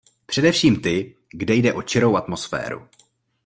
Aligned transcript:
Především 0.25 0.81
ty, 0.81 1.15
kde 1.31 1.55
jde 1.55 1.73
o 1.73 1.81
čirou 1.81 2.15
atmosféru. 2.15 2.87